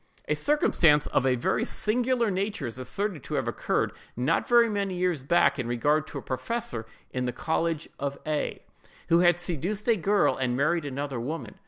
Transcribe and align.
A 0.27 0.33
circumstance 0.33 1.05
of 1.05 1.27
a 1.27 1.35
very 1.35 1.63
singular 1.63 2.31
nature 2.31 2.65
is 2.65 2.79
asserted 2.79 3.21
to 3.21 3.35
have 3.35 3.47
occurred, 3.47 3.91
not 4.17 4.49
very 4.49 4.67
many 4.67 4.95
years 4.95 5.21
back, 5.21 5.59
in 5.59 5.67
regard 5.67 6.07
to 6.07 6.17
a 6.17 6.23
professor 6.23 6.87
in 7.11 7.25
the 7.25 7.31
college 7.31 7.87
of 7.99 8.17
A——, 8.25 8.63
who 9.09 9.19
had 9.19 9.37
seduced 9.37 9.87
a 9.87 9.95
girl 9.95 10.35
and 10.35 10.57
married 10.57 10.85
another 10.85 11.19
woman. 11.19 11.53